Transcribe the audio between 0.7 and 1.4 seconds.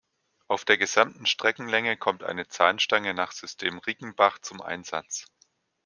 gesamten